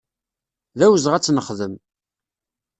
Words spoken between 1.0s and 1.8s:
ad tt-nexdem.